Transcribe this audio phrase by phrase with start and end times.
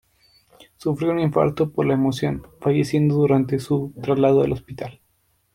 [0.77, 4.99] Sufrió un infarto por la emoción, falleciendo durante su traslado al hospital.